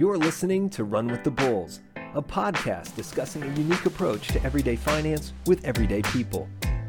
[0.00, 1.80] You're listening to Run with the Bulls,
[2.14, 6.48] a podcast discussing a unique approach to everyday finance with everyday people.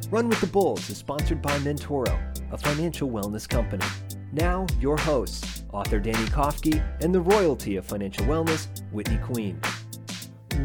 [0.10, 2.18] Run with the Bulls is sponsored by Mentoro,
[2.54, 3.84] a financial wellness company.
[4.32, 9.60] Now, your hosts, author Danny Kofke and the royalty of financial wellness, Whitney Queen.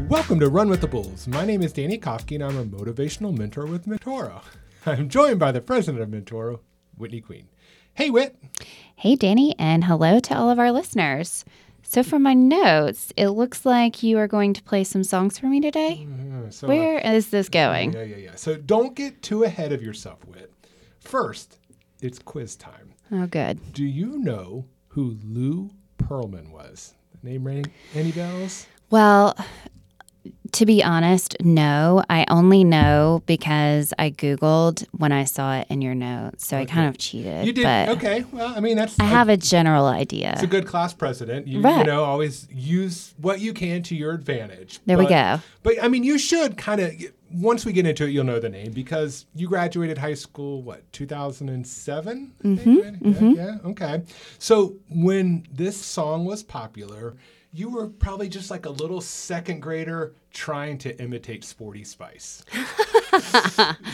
[0.07, 1.27] Welcome to Run with the Bulls.
[1.27, 4.41] My name is Danny Kofke, and I'm a motivational mentor with Mentoro.
[4.85, 6.61] I'm joined by the president of Mentoro,
[6.95, 7.49] Whitney Queen.
[7.93, 8.37] Hey, Whit.
[8.95, 11.43] Hey, Danny, and hello to all of our listeners.
[11.89, 15.45] So, from my notes, it looks like you are going to play some songs for
[15.45, 16.05] me today.
[16.05, 17.93] Uh, so, Where is this going?
[17.93, 18.35] yeah, yeah, yeah.
[18.35, 20.51] So don't get too ahead of yourself, Whit.
[20.99, 21.59] First,
[22.01, 22.93] it's quiz time.
[23.09, 23.71] Oh, good.
[23.71, 26.93] Do you know who Lou Pearlman was?
[27.21, 27.65] The name ring
[27.95, 28.67] any bells?
[28.89, 29.37] Well,
[30.57, 32.03] to be honest, no.
[32.09, 36.47] I only know because I Googled when I saw it in your notes.
[36.47, 37.45] So I kind of cheated.
[37.45, 38.25] You did But okay.
[38.31, 40.31] Well, I mean that's I have a general idea.
[40.33, 41.45] It's a good class president.
[41.45, 44.79] You, you know, always use what you can to your advantage.
[44.87, 45.39] There we go.
[45.61, 46.91] But I mean, you should kind of
[47.31, 50.91] once we get into it, you'll know the name because you graduated high school what
[50.91, 52.33] 2007.
[52.43, 54.01] Mm-hmm, Yeah, yeah, okay.
[54.39, 57.15] So when this song was popular,
[57.57, 62.43] you were probably just like a little second grader trying to imitate Sporty Spice.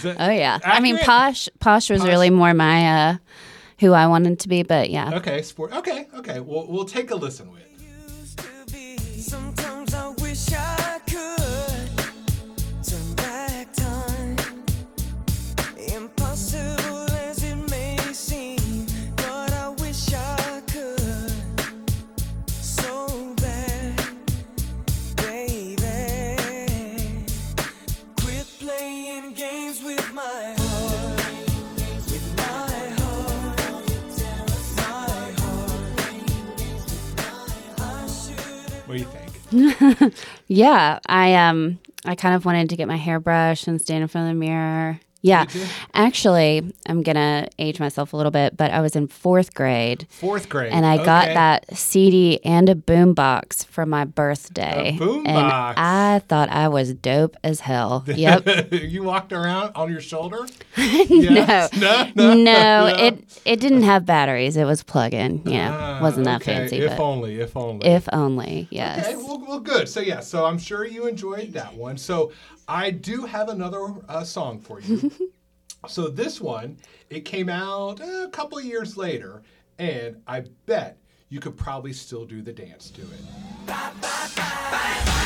[0.06, 0.60] Oh, yeah.
[0.66, 0.98] I mean.
[0.98, 2.10] Posh, Posh was Posh.
[2.10, 3.18] really more my, uh,
[3.80, 5.16] who I wanted to be, but yeah.
[5.16, 5.72] Okay, sport.
[5.72, 6.42] Okay, okay.
[6.42, 7.64] We'll we'll take a listen with.
[40.48, 44.08] Yeah, I um I kind of wanted to get my hair brushed and stand in
[44.08, 45.00] front of the mirror.
[45.24, 45.46] Yeah.
[45.94, 50.06] Actually, I'm going to age myself a little bit, but I was in 4th grade
[50.10, 50.74] Fourth grade.
[50.74, 54.98] and I got that CD and a boombox for my birthday.
[55.00, 55.28] boombox.
[55.28, 55.38] And
[55.78, 58.04] I thought I was dope as hell.
[58.14, 58.72] Yep.
[58.74, 60.46] you walked around on your shoulder?
[60.78, 60.86] no.
[61.10, 61.72] Yes.
[61.84, 64.56] No, no, No, it it didn't have batteries.
[64.58, 65.42] It was plug-in.
[65.46, 65.72] Yeah.
[65.74, 66.54] Ah, wasn't that okay.
[66.56, 67.86] fancy, If only, if only.
[67.88, 68.68] if only.
[68.72, 69.06] Yes.
[69.08, 69.88] Okay, well, well, good.
[69.90, 71.98] So yeah, so I'm sure you enjoyed that one.
[71.98, 72.32] So
[72.68, 75.12] I do have another uh, song for you.
[75.88, 76.78] so this one,
[77.10, 79.44] it came out a couple years later,
[79.78, 80.98] and I bet
[81.30, 83.08] you could probably still do the dance to it.
[83.68, 85.23] I'm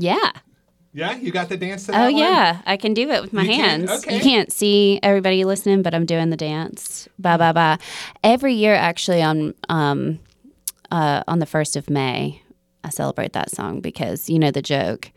[0.00, 0.30] Yeah.
[0.92, 2.16] Yeah, you got the dance to Oh that one?
[2.16, 3.88] yeah, I can do it with my You hands.
[3.90, 4.16] Okay.
[4.16, 7.08] You can't see everybody listening, but I'm doing the dance.
[7.16, 7.78] Ba ba ba.
[8.24, 10.18] Every year, actually, on um,
[10.90, 12.42] uh, on the first of May,
[12.82, 15.12] I celebrate that song because you know the joke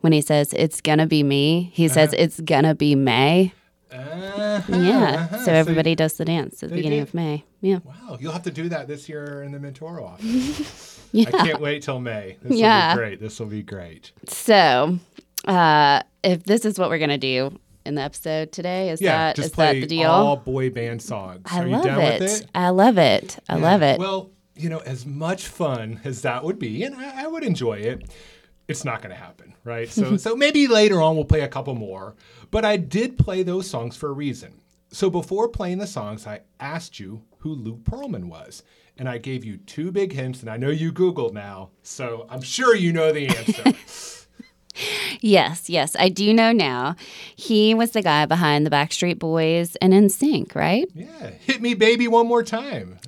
[0.00, 1.70] when he says it's gonna be me.
[1.74, 3.52] He says it's gonna be May.
[3.92, 5.26] Uh-huh, Yeah.
[5.30, 5.44] uh-huh.
[5.44, 7.08] So everybody does the dance at the beginning did?
[7.08, 7.44] of May.
[7.60, 7.80] Yeah.
[7.84, 10.86] Wow, you'll have to do that this year in the Mentoro office.
[11.12, 11.28] Yeah.
[11.28, 12.36] I can't wait till May.
[12.42, 12.88] This Yeah.
[12.88, 13.20] will be great.
[13.20, 14.12] This will be great.
[14.28, 14.98] So,
[15.46, 19.36] uh, if this is what we're gonna do in the episode today, is Yeah, that
[19.36, 20.10] just is play that the deal?
[20.10, 21.40] all boy band songs.
[21.50, 22.20] I Are you love it.
[22.20, 22.46] with it?
[22.54, 23.38] I love it.
[23.48, 23.62] I Yeah.
[23.62, 23.98] love it.
[23.98, 27.78] Well, you know, as much fun as that would be, and I, I would enjoy
[27.78, 28.04] it,
[28.68, 29.88] it's not going to happen, right?
[29.88, 32.14] So, so maybe later on we'll play a couple more.
[32.50, 34.52] But I did play those songs for a reason.
[34.92, 38.62] So before playing the songs, I asked you who Lou Pearlman was,
[38.96, 40.40] and I gave you two big hints.
[40.40, 44.19] And I know you Googled now, so I'm sure you know the answer.
[45.20, 46.96] Yes, yes, I do know now.
[47.34, 50.88] He was the guy behind the Backstreet Boys and NSYNC, right?
[50.94, 52.98] yeah, hit me, baby, one more time.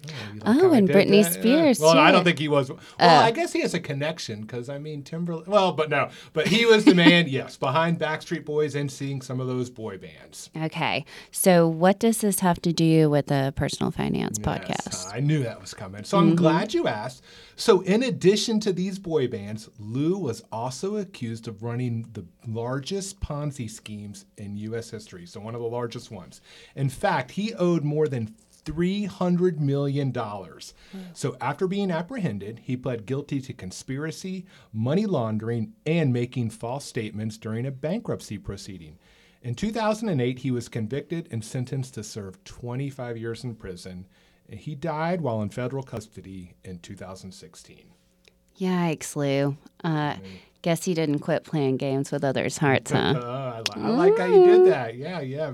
[0.44, 1.32] like Oh, and Britney that?
[1.34, 1.40] Yeah.
[1.40, 2.70] Spears, Well, I don't think he was.
[2.70, 3.22] Well, uh.
[3.22, 5.46] I guess he has a connection because I mean Timberlake.
[5.46, 7.28] Well, but no, but he was the man.
[7.28, 10.50] yes, behind Backstreet Boys and seeing some of those boy bands.
[10.56, 15.14] Okay, so what does this have to do with the personal finance Yes, podcast?
[15.14, 16.04] I knew that was coming.
[16.04, 16.36] So I'm mm-hmm.
[16.36, 17.22] glad you asked.
[17.56, 23.20] So, in addition to these boy bands, Lou was also accused of running the largest
[23.20, 24.90] Ponzi schemes in U.S.
[24.90, 25.26] history.
[25.26, 26.40] So, one of the largest ones.
[26.74, 28.34] In fact, he owed more than
[28.64, 30.12] $300 million.
[30.12, 30.68] Hmm.
[31.12, 37.36] So, after being apprehended, he pled guilty to conspiracy, money laundering, and making false statements
[37.36, 38.98] during a bankruptcy proceeding.
[39.42, 44.06] In 2008, he was convicted and sentenced to serve 25 years in prison,
[44.48, 47.84] and he died while in federal custody in 2016.
[48.58, 49.56] Yikes, Lou.
[49.82, 50.16] Uh,
[50.62, 53.14] guess he didn't quit playing games with others' hearts, huh?
[53.16, 54.96] Uh, I, I like how you did that.
[54.96, 55.52] Yeah, yeah.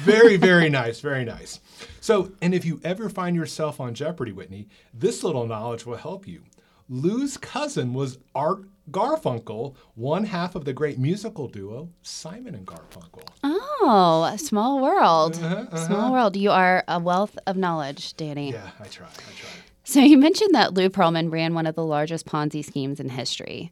[0.00, 1.00] Very, very nice.
[1.00, 1.60] Very nice.
[2.00, 6.26] So, and if you ever find yourself on Jeopardy, Whitney, this little knowledge will help
[6.26, 6.42] you.
[6.88, 8.60] Lou's cousin was Art
[8.90, 13.26] Garfunkel, one half of the great musical duo Simon and Garfunkel.
[13.42, 15.36] Oh, a small world.
[15.36, 16.36] Small world.
[16.36, 18.52] You are a wealth of knowledge, Danny.
[18.52, 19.06] Yeah, I try.
[19.06, 19.50] I try.
[19.84, 23.70] So you mentioned that Lou Pearlman ran one of the largest Ponzi schemes in history.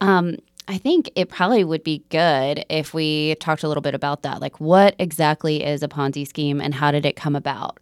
[0.00, 0.36] Um,
[0.68, 4.40] I think it probably would be good if we talked a little bit about that.
[4.40, 7.78] Like, what exactly is a Ponzi scheme and how did it come about?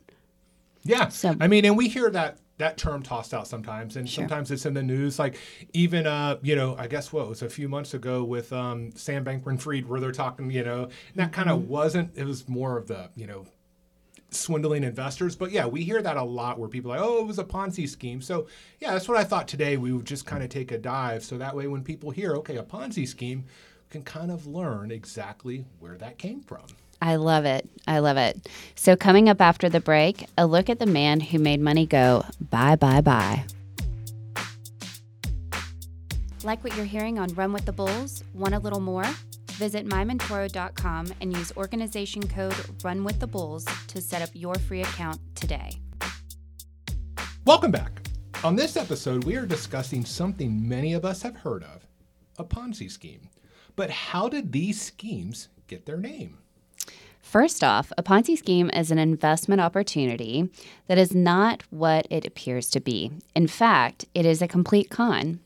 [0.85, 1.09] Yeah.
[1.09, 4.65] So- I mean, and we hear that that term tossed out sometimes, and sometimes it's
[4.65, 5.19] in the news.
[5.19, 5.37] Like
[5.75, 9.25] even, uh, you know, I guess what was a few months ago with um, Sam
[9.25, 12.13] Bankman-Fried, where they're talking, you know, and that kind of wasn't.
[12.17, 13.47] It was more of the, you know,
[14.31, 15.37] swindling investors.
[15.37, 17.45] But yeah, we hear that a lot where people are like, oh, it was a
[17.45, 18.23] Ponzi scheme.
[18.23, 18.47] So
[18.81, 19.77] yeah, that's what I thought today.
[19.77, 22.57] We would just kind of take a dive, so that way when people hear, okay,
[22.57, 23.45] a Ponzi scheme,
[23.91, 26.65] can kind of learn exactly where that came from.
[27.05, 27.69] I love it.
[27.87, 28.49] I love it.
[28.77, 32.25] So, coming up after the break, a look at the man who made money go
[32.41, 33.45] bye, bye, bye.
[36.43, 38.25] Like what you're hearing on Run with the Bulls?
[38.33, 39.05] Want a little more?
[39.53, 44.81] Visit mymentoro.com and use organization code Run with the Bulls to set up your free
[44.81, 45.79] account today.
[47.45, 48.09] Welcome back.
[48.43, 51.87] On this episode, we are discussing something many of us have heard of
[52.39, 53.29] a Ponzi scheme.
[53.77, 56.39] But how did these schemes get their name?
[57.25, 60.51] First off, a Ponzi scheme is an investment opportunity
[60.87, 63.11] that is not what it appears to be.
[63.35, 65.41] In fact, it is a complete con.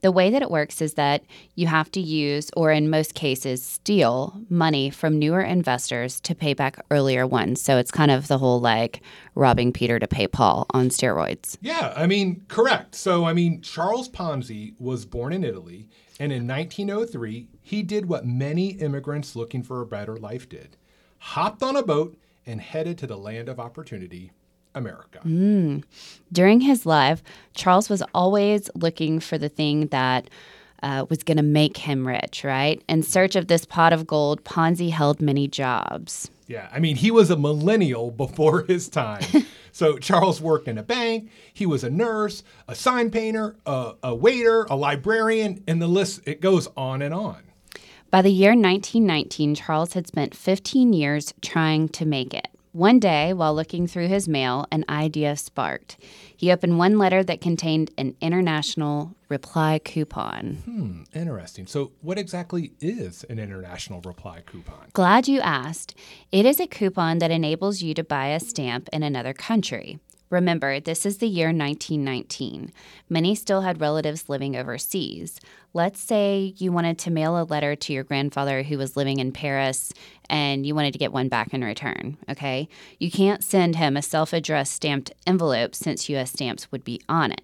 [0.00, 1.24] The way that it works is that
[1.56, 6.54] you have to use, or in most cases, steal money from newer investors to pay
[6.54, 7.60] back earlier ones.
[7.60, 9.02] So it's kind of the whole like
[9.34, 11.58] robbing Peter to pay Paul on steroids.
[11.60, 12.94] Yeah, I mean, correct.
[12.94, 15.88] So, I mean, Charles Ponzi was born in Italy,
[16.20, 20.76] and in 1903, he did what many immigrants looking for a better life did
[21.18, 22.16] hopped on a boat
[22.46, 24.32] and headed to the land of opportunity,
[24.74, 25.20] America.
[26.32, 27.22] During his life,
[27.54, 30.30] Charles was always looking for the thing that
[30.82, 32.82] uh, was going to make him rich, right?
[32.88, 36.30] In search of this pot of gold, Ponzi held many jobs.
[36.46, 39.22] Yeah, I mean, he was a millennial before his time.
[39.72, 44.14] so Charles worked in a bank, he was a nurse, a sign painter, a, a
[44.14, 47.42] waiter, a librarian, and the list it goes on and on.
[48.10, 52.48] By the year 1919, Charles had spent 15 years trying to make it.
[52.72, 55.98] One day, while looking through his mail, an idea sparked.
[56.34, 60.54] He opened one letter that contained an international reply coupon.
[60.64, 61.66] Hmm, interesting.
[61.66, 64.88] So, what exactly is an international reply coupon?
[64.94, 65.94] Glad you asked.
[66.32, 69.98] It is a coupon that enables you to buy a stamp in another country.
[70.30, 72.70] Remember, this is the year 1919.
[73.08, 75.40] Many still had relatives living overseas.
[75.74, 79.32] Let's say you wanted to mail a letter to your grandfather who was living in
[79.32, 79.92] Paris
[80.30, 82.68] and you wanted to get one back in return, okay?
[82.98, 87.32] You can't send him a self addressed stamped envelope since US stamps would be on
[87.32, 87.42] it.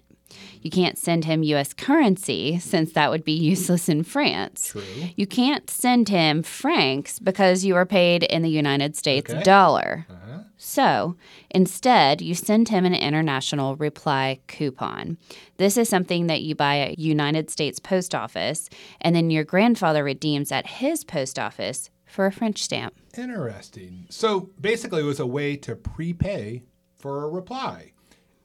[0.61, 4.67] You can't send him US currency since that would be useless in France.
[4.67, 4.83] True.
[5.15, 9.43] You can't send him francs because you are paid in the United States Okay.
[9.43, 10.05] dollar.
[10.09, 10.39] Uh-huh.
[10.57, 11.15] So
[11.51, 15.17] instead, you send him an international reply coupon.
[15.57, 18.69] This is something that you buy at United States Post Office,
[19.01, 22.93] and then your grandfather redeems at his post office for a French stamp.
[23.17, 24.05] Interesting.
[24.09, 27.91] So, basically, it was a way to prepay for a reply.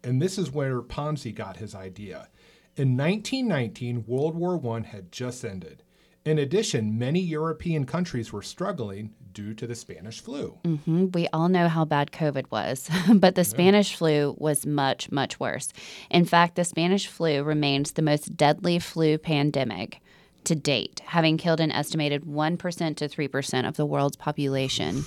[0.03, 2.29] And this is where Ponzi got his idea.
[2.77, 5.83] In 1919, World War I had just ended.
[6.25, 10.59] In addition, many European countries were struggling due to the Spanish flu.
[10.65, 15.41] hmm We all know how bad COVID was, but the Spanish flu was much, much
[15.41, 15.73] worse.
[16.11, 20.01] In fact, the Spanish flu remains the most deadly flu pandemic
[20.45, 25.05] to date, having killed an estimated 1% to 3% of the world's population.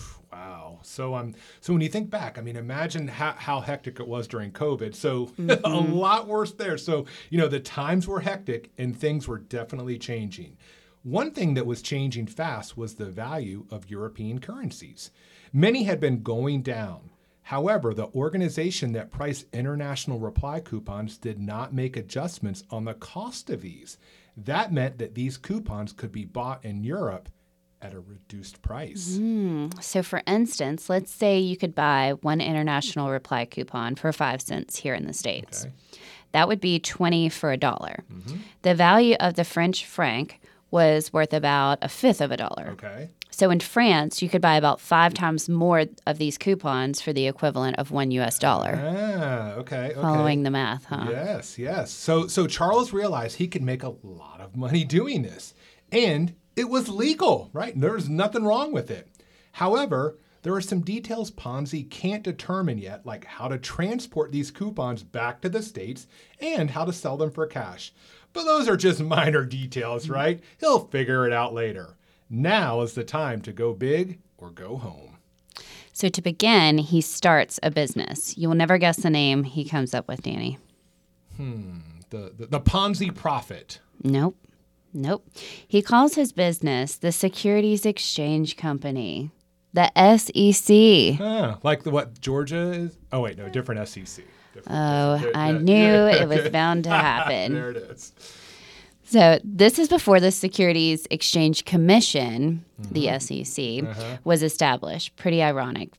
[0.93, 4.27] So um so when you think back, I mean imagine how, how hectic it was
[4.27, 4.95] during COVID.
[4.95, 5.31] So
[5.63, 6.77] a lot worse there.
[6.77, 10.57] So, you know, the times were hectic and things were definitely changing.
[11.03, 15.11] One thing that was changing fast was the value of European currencies.
[15.51, 17.09] Many had been going down.
[17.47, 23.49] However, the organization that priced international reply coupons did not make adjustments on the cost
[23.49, 23.97] of these.
[24.37, 27.27] That meant that these coupons could be bought in Europe
[27.83, 29.19] at a reduced price.
[29.81, 34.77] So, for instance, let's say you could buy one international reply coupon for five cents
[34.77, 35.65] here in the States.
[35.65, 35.73] Okay.
[36.31, 38.03] That would be 20 for a dollar.
[38.63, 40.39] The value of the French franc
[40.71, 42.69] was worth about a fifth of a dollar.
[42.71, 43.11] Okay.
[43.29, 47.27] So in France, you could buy about five times more of these coupons for the
[47.27, 48.79] equivalent of one US dollar.
[48.83, 49.91] Ah, okay.
[49.91, 50.01] okay.
[50.01, 51.07] Following the math, huh?
[51.09, 51.91] Yes, yes.
[51.91, 55.53] So so Charles realized he could make a lot of money doing this.
[55.91, 57.73] And it was legal, right?
[57.79, 59.07] There's nothing wrong with it.
[59.53, 65.01] However, there are some details Ponzi can't determine yet, like how to transport these coupons
[65.01, 66.05] back to the States
[66.39, 67.93] and how to sell them for cash.
[68.33, 70.41] But those are just minor details, right?
[70.59, 71.95] He'll figure it out later.
[72.29, 75.17] Now is the time to go big or go home.
[75.93, 78.37] So to begin, he starts a business.
[78.37, 80.57] You will never guess the name he comes up with, Danny.
[81.37, 81.77] Hmm,
[82.09, 83.79] the, the, the Ponzi Profit.
[84.03, 84.35] Nope.
[84.93, 85.27] Nope.
[85.67, 89.31] He calls his business the Securities Exchange Company,
[89.73, 91.17] the SEC.
[91.19, 92.97] Ah, like the what Georgia is?
[93.11, 94.23] Oh wait, no, different SEC.
[94.53, 97.53] Different, Oh, different- I knew it was bound to happen.
[97.53, 98.13] there it is.
[99.05, 103.83] So, this is before the Securities Exchange Commission, the Mm-hmm.
[103.83, 104.17] SEC, Uh-huh.
[104.23, 105.15] was established.
[105.17, 105.89] Pretty ironic.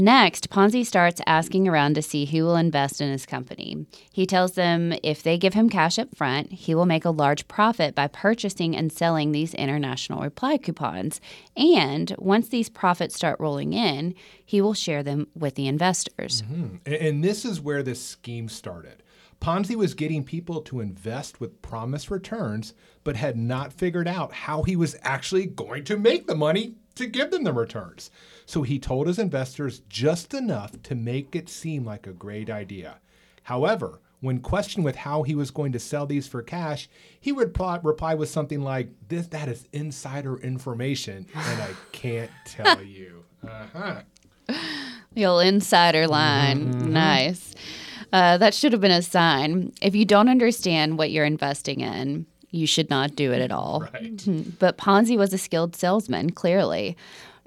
[0.00, 3.84] Next, Ponzi starts asking around to see who will invest in his company.
[4.10, 7.46] He tells them if they give him cash up front, he will make a large
[7.48, 11.20] profit by purchasing and selling these international reply coupons.
[11.54, 16.42] And once these profits start rolling in, he will share them with the investors.
[16.42, 16.76] Mm-hmm.
[16.86, 19.02] And, and this is where this scheme started.
[19.38, 22.72] Ponzi was getting people to invest with promised returns,
[23.04, 27.06] but had not figured out how he was actually going to make the money to
[27.06, 28.10] give them the returns.
[28.50, 32.96] So he told his investors just enough to make it seem like a great idea.
[33.44, 36.88] However, when questioned with how he was going to sell these for cash,
[37.20, 42.32] he would reply, reply with something like, "This that is insider information, and I can't
[42.44, 44.02] tell you." Uh-huh.
[45.14, 46.92] The old insider line.
[46.92, 47.54] Nice.
[48.12, 49.72] Uh, that should have been a sign.
[49.80, 53.88] If you don't understand what you're investing in, you should not do it at all.
[53.94, 54.58] Right.
[54.58, 56.96] But Ponzi was a skilled salesman, clearly.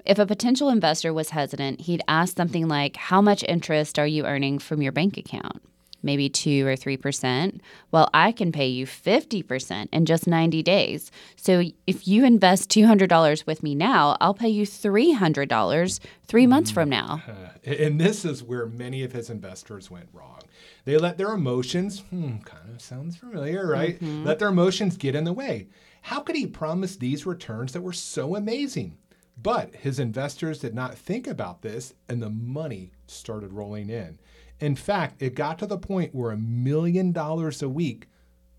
[0.04, 4.26] If a potential investor was hesitant, he'd ask something like, How much interest are you
[4.26, 5.62] earning from your bank account?
[6.02, 7.60] Maybe 2 or 3%.
[7.90, 11.10] Well, I can pay you 50% in just 90 days.
[11.36, 16.90] So if you invest $200 with me now, I'll pay you $300 three months from
[16.90, 17.22] now.
[17.64, 20.40] And this is where many of his investors went wrong.
[20.84, 23.98] They let their emotions, hmm, kind of sounds familiar, right?
[24.02, 25.68] Let their emotions get in the way.
[26.02, 28.98] How could he promise these returns that were so amazing?
[29.36, 34.18] But his investors did not think about this, and the money started rolling in.
[34.60, 38.08] In fact, it got to the point where a million dollars a week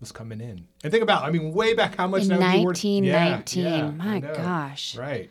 [0.00, 0.68] was coming in.
[0.84, 2.84] And think about, I mean, way back how much In that would be worth.
[2.84, 4.96] Yeah, 1919, yeah, my gosh.
[4.96, 5.30] Right.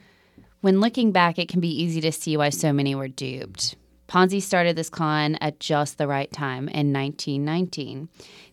[0.62, 3.75] When looking back, it can be easy to see why so many were duped.
[4.08, 8.08] Ponzi started this con at just the right time in 1919.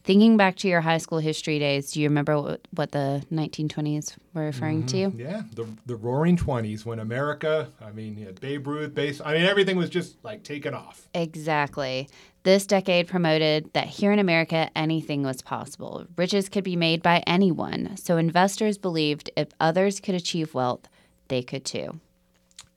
[0.05, 4.17] Thinking back to your high school history days, do you remember what, what the 1920s
[4.35, 4.97] were referring to?
[4.97, 5.21] Mm-hmm.
[5.21, 9.43] Yeah, the the Roaring Twenties when America, I mean, had Babe Ruth, base, I mean,
[9.43, 11.09] everything was just like taken off.
[11.15, 12.09] Exactly.
[12.45, 16.07] This decade promoted that here in America, anything was possible.
[16.17, 17.97] Riches could be made by anyone.
[17.97, 20.89] So investors believed if others could achieve wealth,
[21.29, 22.01] they could too.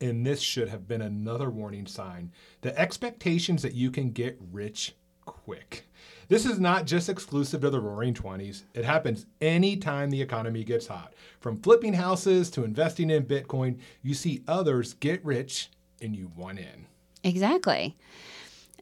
[0.02, 4.96] And this should have been another warning sign: the expectations that you can get rich
[5.26, 5.88] quick.
[6.28, 8.66] This is not just exclusive to the Roaring Twenties.
[8.74, 11.14] It happens anytime the economy gets hot.
[11.40, 15.70] From flipping houses to investing in Bitcoin, you see others get rich,
[16.02, 16.88] and you want in.
[17.24, 17.96] Exactly.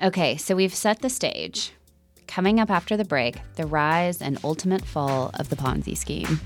[0.02, 1.74] Okay, so we've set the stage.
[2.28, 6.40] Coming up after the break, the rise and ultimate fall of the Ponzi scheme.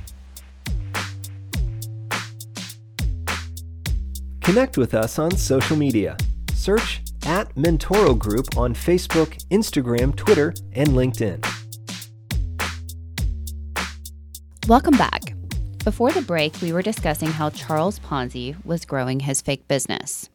[4.47, 6.15] Connect with us on social media.
[6.53, 11.45] Search at Mentoro Group on Facebook, Instagram, Twitter, and LinkedIn.
[14.69, 15.33] Welcome back.
[15.83, 20.29] Before the break, we were discussing how Charles Ponzi was growing his fake business.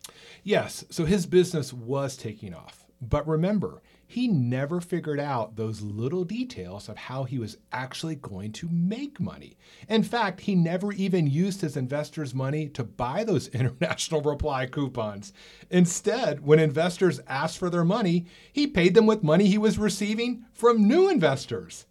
[0.45, 2.82] Yes, so his business was taking off.
[3.05, 8.53] But remember, he never figured out those little details of how he was actually going
[8.53, 9.57] to make money.
[9.89, 15.33] In fact, he never even used his investors' money to buy those international reply coupons.
[15.69, 20.45] Instead, when investors asked for their money, he paid them with money he was receiving
[20.53, 21.87] from new investors.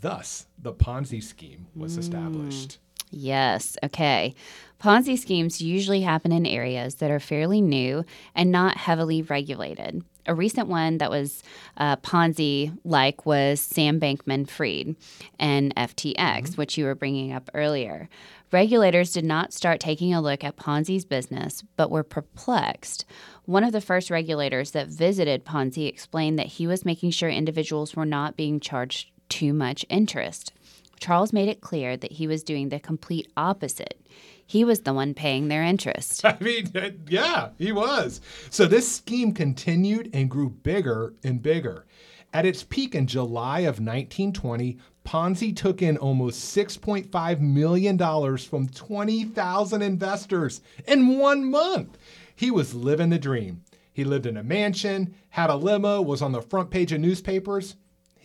[0.00, 2.00] Thus, the Ponzi scheme was hmm.
[2.00, 2.78] established.
[3.10, 4.34] Yes, okay.
[4.80, 10.04] Ponzi schemes usually happen in areas that are fairly new and not heavily regulated.
[10.28, 11.42] A recent one that was
[11.78, 14.94] uh, Ponzi like was Sam Bankman Fried
[15.38, 18.10] and FTX, which you were bringing up earlier.
[18.52, 23.06] Regulators did not start taking a look at Ponzi's business, but were perplexed.
[23.46, 27.96] One of the first regulators that visited Ponzi explained that he was making sure individuals
[27.96, 30.52] were not being charged too much interest.
[30.98, 34.00] Charles made it clear that he was doing the complete opposite.
[34.46, 36.24] He was the one paying their interest.
[36.24, 38.20] I mean, uh, yeah, he was.
[38.50, 41.86] So this scheme continued and grew bigger and bigger.
[42.32, 49.82] At its peak in July of 1920, Ponzi took in almost $6.5 million from 20,000
[49.82, 51.96] investors in one month.
[52.36, 53.62] He was living the dream.
[53.92, 57.76] He lived in a mansion, had a limo, was on the front page of newspapers.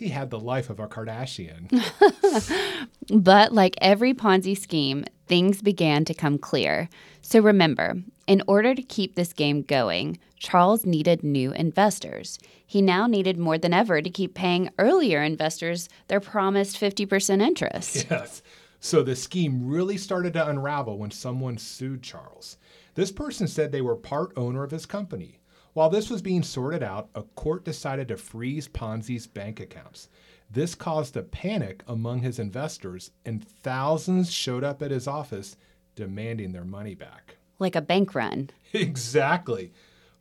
[0.03, 1.71] He had the life of a Kardashian.
[3.09, 6.89] But like every Ponzi scheme, things began to come clear.
[7.21, 7.95] So remember,
[8.27, 12.37] in order to keep this game going, Charles needed new investors.
[12.65, 18.05] He now needed more than ever to keep paying earlier investors their promised 50% interest.
[18.11, 18.41] Yes.
[18.81, 22.57] So the scheme really started to unravel when someone sued Charles.
[22.95, 25.39] This person said they were part owner of his company.
[25.73, 30.07] While this was being sorted out, a court decided to freeze Ponzi's bank accounts.
[30.49, 35.57] This caused a panic among his investors, and thousands showed up at his office
[35.95, 37.37] demanding their money back.
[37.57, 38.49] Like a bank run.
[38.73, 39.71] Exactly.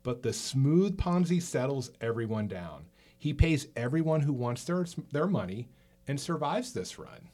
[0.03, 2.85] But the smooth Ponzi settles everyone down.
[3.17, 5.69] He pays everyone who wants their, their money
[6.07, 7.29] and survives this run.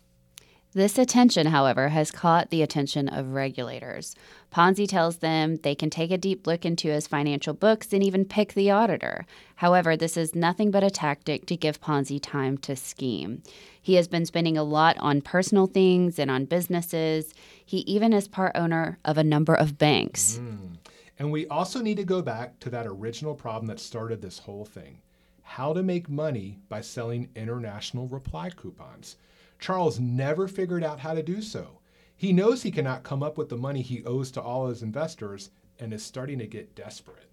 [0.74, 4.16] This attention, however, has caught the attention of regulators.
[4.52, 8.26] Ponzi tells them they can take a deep look into his financial books and even
[8.26, 9.26] pick the auditor.
[9.56, 13.44] However, this is nothing but a tactic to give Ponzi time to scheme.
[13.82, 17.34] He has been spending a lot on personal things and on businesses.
[17.64, 20.38] He even is part owner of a number of banks.
[20.38, 20.74] Hmm.
[21.20, 24.66] And we also need to go back to that original problem that started this whole
[24.66, 25.02] thing
[25.44, 29.16] how to make money by selling international reply coupons.
[29.58, 31.79] Charles never figured out how to do so.
[32.20, 35.52] He knows he cannot come up with the money he owes to all his investors
[35.80, 37.30] and is starting to get desperate.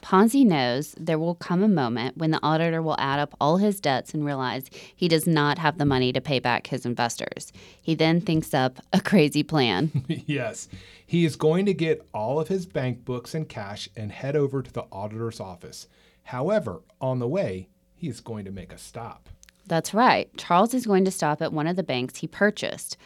[0.00, 3.80] Ponzi knows there will come a moment when the auditor will add up all his
[3.80, 7.52] debts and realize he does not have the money to pay back his investors.
[7.82, 9.90] He then thinks up a crazy plan.
[10.08, 10.68] yes,
[11.06, 14.62] he is going to get all of his bank books and cash and head over
[14.62, 15.86] to the auditor's office.
[16.22, 19.28] However, on the way, he is going to make a stop.
[19.66, 20.34] That's right.
[20.38, 22.96] Charles is going to stop at one of the banks he purchased,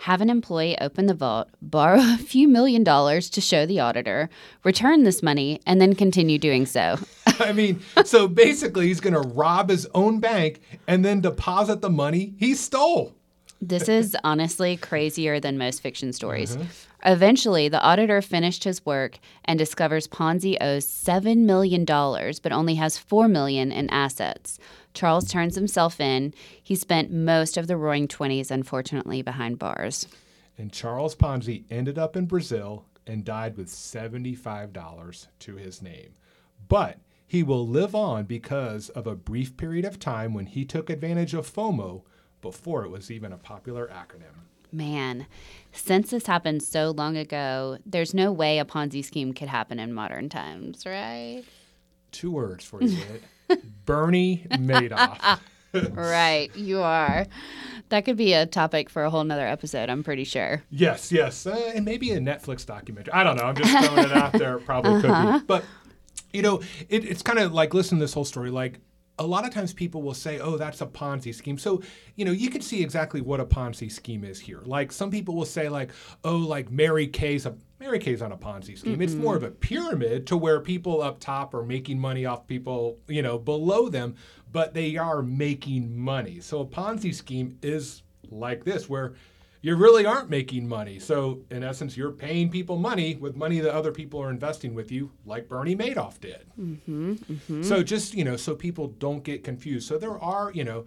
[0.00, 4.30] have an employee open the vault, borrow a few million dollars to show the auditor,
[4.64, 6.98] return this money, and then continue doing so.
[7.38, 11.90] I mean, so basically, he's going to rob his own bank and then deposit the
[11.90, 13.14] money he stole.
[13.60, 16.56] This is honestly crazier than most fiction stories.
[16.56, 16.66] Mm-hmm.
[17.04, 22.96] Eventually, the auditor finished his work and discovers Ponzi owes $7 million but only has
[22.96, 24.58] 4 million in assets.
[24.94, 26.34] Charles turns himself in.
[26.62, 30.06] He spent most of the roaring 20s, unfortunately, behind bars.
[30.58, 36.14] And Charles Ponzi ended up in Brazil and died with $75 to his name.
[36.68, 40.90] But he will live on because of a brief period of time when he took
[40.90, 42.02] advantage of FOMO
[42.40, 44.46] before it was even a popular acronym.
[44.72, 45.26] Man,
[45.72, 49.92] since this happened so long ago, there's no way a Ponzi scheme could happen in
[49.92, 51.42] modern times, right?
[52.12, 52.98] Two words for you.
[53.84, 55.40] Bernie Madoff.
[55.94, 57.26] right, you are.
[57.90, 60.62] That could be a topic for a whole nother episode, I'm pretty sure.
[60.70, 63.12] Yes, yes, uh, and maybe a Netflix documentary.
[63.12, 63.44] I don't know.
[63.44, 64.58] I'm just throwing it out there.
[64.58, 65.64] It Probably could be, but
[66.32, 68.50] you know, it, it's kind of like listen to this whole story.
[68.50, 68.80] Like
[69.18, 71.82] a lot of times, people will say, "Oh, that's a Ponzi scheme." So
[72.16, 74.62] you know, you can see exactly what a Ponzi scheme is here.
[74.64, 75.90] Like some people will say, like,
[76.24, 79.00] "Oh, like Mary Kay's a." Mary Kay's on a Ponzi scheme.
[79.00, 82.98] It's more of a pyramid to where people up top are making money off people,
[83.08, 84.16] you know, below them,
[84.52, 86.40] but they are making money.
[86.40, 89.14] So a Ponzi scheme is like this, where
[89.62, 90.98] you really aren't making money.
[90.98, 94.90] So, in essence, you're paying people money with money that other people are investing with
[94.90, 96.46] you, like Bernie Madoff did.
[96.58, 97.62] Mm-hmm, mm-hmm.
[97.62, 99.86] So, just, you know, so people don't get confused.
[99.86, 100.86] So, there are, you know,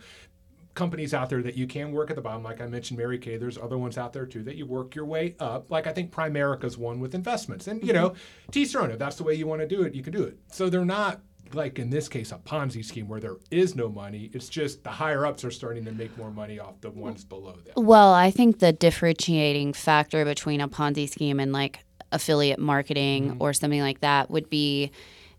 [0.73, 2.43] companies out there that you can work at the bottom.
[2.43, 5.05] Like I mentioned, Mary Kay, there's other ones out there too that you work your
[5.05, 5.69] way up.
[5.69, 7.67] Like I think Primerica's one with investments.
[7.67, 8.03] And, you mm-hmm.
[8.03, 8.15] know,
[8.51, 8.73] to each.
[8.75, 10.37] If that's the way you want to do it, you can do it.
[10.51, 11.21] So, they're not.
[11.51, 14.31] Like in this case, a Ponzi scheme where there is no money.
[14.33, 17.51] It's just the higher ups are starting to make more money off the ones below
[17.51, 17.73] them.
[17.75, 23.41] Well, I think the differentiating factor between a Ponzi scheme and like affiliate marketing mm-hmm.
[23.41, 24.89] or something like that would be,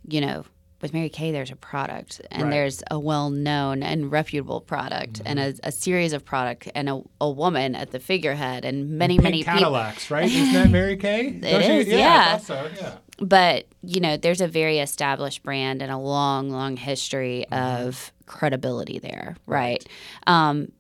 [0.07, 0.44] you know,
[0.85, 2.51] with Mary Kay, there's a product and Right.
[2.51, 7.01] there's a well known and reputable product and a, a series of product and a,
[7.23, 9.55] a woman at the figurehead and many, Pink many people.
[9.55, 10.25] Cadillacs, right?
[10.31, 11.29] Isn't that Mary Kay?
[11.29, 12.33] It is, Yeah, yeah.
[12.35, 12.97] I thought so, yeah.
[13.18, 18.99] But, you know, there's a very established brand and a long, long history of credibility
[18.99, 19.83] there, right?
[20.27, 20.70] Um,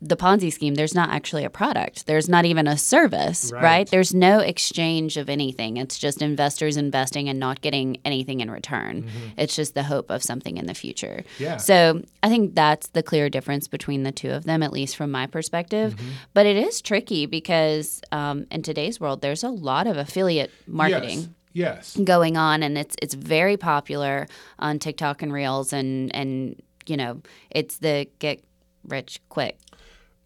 [0.00, 2.06] the Ponzi scheme, there's not actually a product.
[2.06, 3.62] There's not even a service, right?
[3.62, 3.90] Right.
[3.90, 5.76] There's no exchange of anything.
[5.76, 9.08] It's just investors investing and not getting anything in return.
[9.36, 11.24] It's just the hope of something in the future.
[11.24, 11.42] Mm-hmm.
[11.42, 11.56] Yeah.
[11.56, 15.10] So I think that's the clear difference between the two of them, at least from
[15.10, 15.96] my perspective.
[15.96, 16.08] Mm-hmm.
[16.32, 21.34] But it is tricky because um, in today's world, there's a lot of affiliate marketing
[21.52, 21.96] Yes.
[21.96, 22.04] Yes.
[22.04, 24.28] going on and it's it's very popular
[24.60, 28.44] on TikTok and Reels and and you know it's the get
[28.86, 29.58] rich quick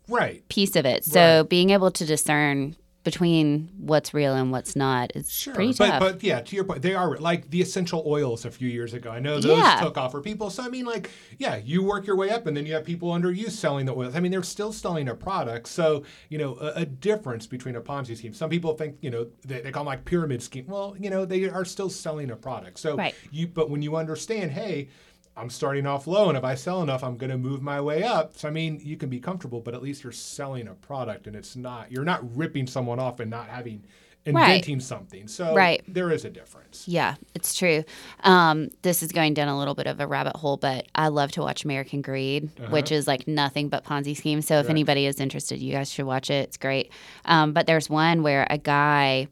[0.08, 0.46] Right.
[0.48, 1.04] piece of it.
[1.04, 1.48] So Right.
[1.48, 5.98] being able to discern between what's real and what's not is Sure, pretty but tough.
[6.00, 9.10] but yeah, to your point, they are like the essential oils a few years ago.
[9.10, 9.80] I know those Yeah.
[9.82, 10.50] took off for people.
[10.50, 13.10] So I mean, like, yeah, you work your way up, and then you have people
[13.10, 14.14] under you selling the oils.
[14.14, 15.66] I mean, they're still selling a product.
[15.68, 18.34] So you know, a, a difference between a Ponzi scheme.
[18.34, 20.66] Some people think you know they, they call them like pyramid scheme.
[20.68, 22.78] Well, you know, they are still selling a product.
[22.78, 23.16] So Right.
[23.32, 24.90] you, but when you understand, hey.
[25.36, 28.02] I'm starting off low, and if I sell enough, I'm going to move my way
[28.02, 28.36] up.
[28.36, 31.34] So I mean, you can be comfortable, but at least you're selling a product, and
[31.34, 33.82] it's not you're not ripping someone off and not having
[34.24, 35.26] inventing something.
[35.26, 35.82] So Right.
[35.88, 36.84] there is a difference.
[36.86, 37.82] yeah, it's true.
[38.22, 41.32] Um, this is going down a little bit of a rabbit hole, but I love
[41.32, 44.46] to watch American Greed, which is like nothing but Ponzi schemes.
[44.46, 44.70] So if Right.
[44.70, 46.44] anybody is interested, you guys should watch it.
[46.48, 46.92] It's great.
[47.24, 49.26] Um, but there's one where a guy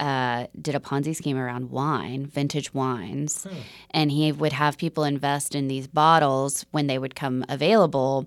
[0.00, 3.46] uh, did a Ponzi scheme around wine, vintage wines,
[3.90, 8.26] and he would have people invest in these bottles when they would come available.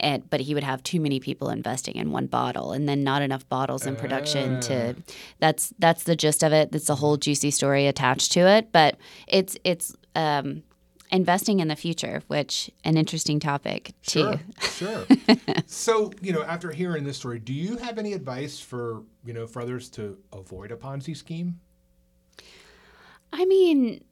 [0.00, 3.20] And, but he would have too many people investing in one bottle, and then not
[3.20, 4.94] enough bottles in production to.
[5.40, 6.72] That's that's the gist of it.
[6.72, 10.62] It's a whole juicy story attached to it, but it's it's um,
[11.10, 14.38] investing in the future, which an interesting topic too.
[14.60, 15.36] Sure, sure.
[15.66, 19.46] so, you know, after hearing this story, do you have any advice for, you know,
[19.46, 21.60] for others to avoid a Ponzi scheme?
[23.32, 24.02] I mean,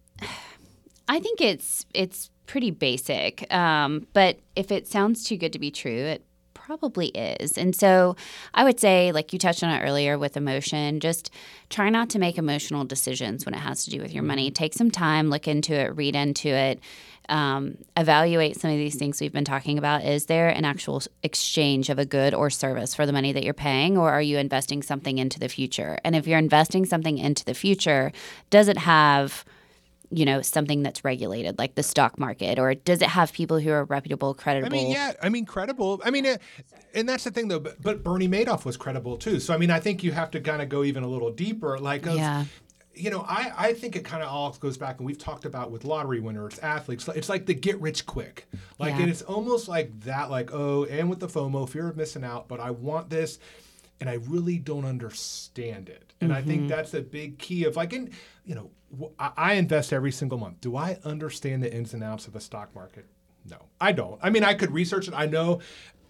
[1.09, 3.53] I think it's it's pretty basic.
[3.53, 6.25] Um, but if it sounds too good to be true, it
[6.67, 7.57] probably is.
[7.57, 8.17] And so
[8.53, 11.31] I would say, like you touched on it earlier with emotion, just
[11.71, 14.51] try not to make emotional decisions when it has to do with your money.
[14.51, 16.81] Take some time, look into it, read into it.
[17.29, 20.05] Um, evaluate some of these things we've been talking about.
[20.05, 23.53] Is there an actual exchange of a good or service for the money that you're
[23.53, 25.99] paying, or are you investing something into the future?
[26.05, 28.13] And if you're investing something into the future,
[28.51, 29.45] does it have
[30.11, 33.71] you know something that's regulated like the stock market or does it have people who
[33.71, 36.01] are reputable credible I mean, yeah, I mean, credible.
[36.05, 36.37] I mean, uh,
[36.95, 37.59] and that's the thing, though.
[37.61, 39.41] But, but Bernie Madoff was credible too.
[39.41, 41.79] So I mean, I think you have to kind of go even a little deeper.
[41.79, 42.45] Like, of, Yeah.
[42.95, 45.71] you know, I I think it kind of all goes back, and we've talked about
[45.71, 47.09] with lottery winners, athletes.
[47.15, 48.47] It's like the get rich quick.
[48.79, 49.03] Like, Yeah.
[49.03, 50.31] and it's almost like that.
[50.31, 52.49] Like, oh, and with the FOMO, fear of missing out.
[52.49, 53.39] But I want this,
[54.01, 56.13] and I really don't understand it.
[56.21, 56.49] And I Mm-hmm.
[56.49, 58.11] think that's a big key of like, and
[58.45, 58.71] you know,
[59.19, 60.61] I I invest every single month.
[60.61, 63.07] Do I understand the ins and outs of the stock market?
[63.49, 64.19] No, I don't.
[64.23, 65.15] I mean, I could research it.
[65.15, 65.61] I know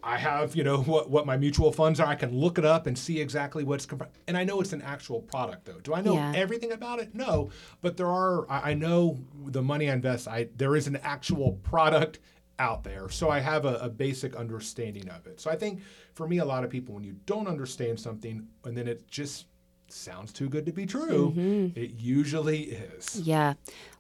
[0.03, 2.07] I have, you know, what, what my mutual funds are.
[2.07, 4.81] I can look it up and see exactly what's, comp- and I know it's an
[4.83, 5.81] actual product though.
[5.81, 6.33] Do I know Yeah.
[6.37, 7.13] everything about it?
[7.15, 7.51] No,
[7.83, 11.59] but there are, I, I know the money I invest, I, there is an actual
[11.65, 12.21] product
[12.59, 13.09] out there.
[13.09, 15.41] So I have a, a basic understanding of it.
[15.41, 15.81] So I think
[16.15, 19.47] for me, a lot of people, when you don't understand something and then it just
[19.89, 21.33] sounds too good to be true,
[21.75, 23.21] it usually is.
[23.21, 23.55] Yeah,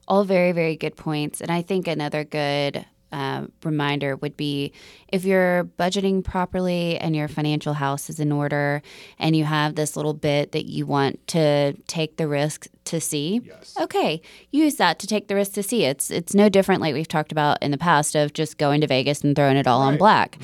[0.08, 1.40] all very, very good points.
[1.40, 4.72] And I think another good um, reminder would be
[5.08, 8.82] if you're budgeting properly and your financial house is in order
[9.18, 13.40] and you have this little bit that you want to take the risk to see.
[13.44, 13.74] Yes.
[13.80, 14.20] Okay,
[14.50, 15.84] use that to take the risk to see.
[15.84, 18.86] It's it's no different like we've talked about in the past of just going to
[18.86, 19.98] Vegas and throwing it all on Right.
[19.98, 20.38] black.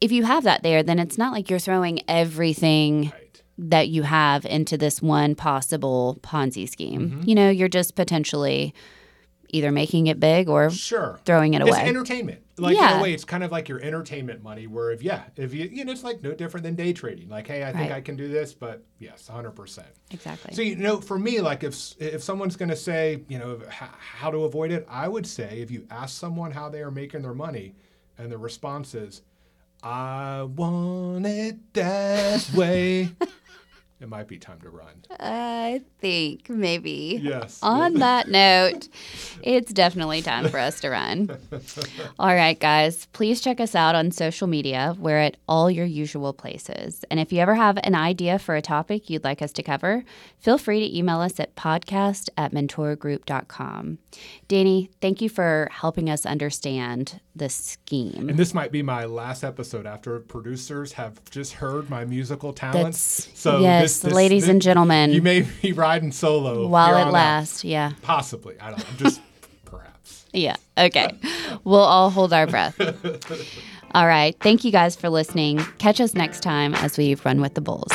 [0.00, 3.42] If you have that there, then it's not like you're throwing everything Right.
[3.58, 7.10] that you have into this one possible Ponzi scheme.
[7.10, 7.28] Mm-hmm.
[7.28, 8.72] You know, you're just potentially
[9.52, 11.20] either making it big or Sure.
[11.24, 11.86] throwing it It's away.
[11.88, 12.40] entertainment.
[12.58, 12.98] Like in Yeah.
[12.98, 14.66] a way, it's kind of like your entertainment money.
[14.66, 17.28] Where if yeah, if you you know, it's like no different than day trading.
[17.28, 17.92] Like hey, I think Right.
[17.92, 19.88] I can do this, but yes, hundred percent.
[20.10, 20.54] exactly.
[20.54, 24.30] So you know, for me, like if if someone's going to say, you know, how
[24.30, 27.34] to avoid it, I would say if you ask someone how they are making their
[27.34, 27.74] money,
[28.18, 29.22] and the response is,
[29.82, 33.10] "I want it that way,"
[34.00, 35.04] it might be time to run.
[35.18, 37.20] I think maybe.
[37.22, 37.60] Yes.
[37.62, 38.88] On that note,
[39.42, 41.36] it's definitely time for us to run.
[42.18, 44.96] All right, guys, please check us out on social media.
[44.98, 47.04] We're at all your usual places.
[47.10, 50.04] And if you ever have an idea for a topic you'd like us to cover,
[50.38, 53.98] feel free to email us at podcast at mentorogroup.com.
[54.48, 58.28] Danny, thank you for helping us understand the scheme.
[58.28, 63.26] And this might be my last episode after producers have just heard my musical talents.
[63.26, 65.10] That's- yes, ladies and gentlemen.
[65.12, 67.12] You may be riding solo While it on out.
[67.12, 67.92] lasts, yeah.
[68.02, 68.84] Possibly, I don't know.
[68.96, 69.20] Just
[69.64, 70.24] perhaps.
[70.32, 70.54] Yeah.
[70.78, 71.10] Okay.
[71.64, 72.80] we'll all hold our breath.
[73.92, 74.36] All right.
[74.40, 75.58] Thank you guys for listening.
[75.78, 77.90] Catch us next time as we run with the Bulls.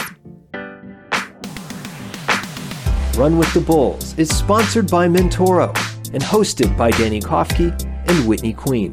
[3.18, 5.68] Run with the Bulls is sponsored by Mentoro
[6.14, 7.72] and hosted by Danny Kofke
[8.10, 8.92] and Whitney Queen.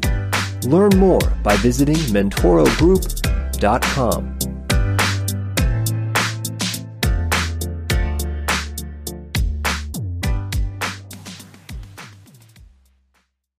[0.65, 4.37] Learn more by visiting mentorogroup.com.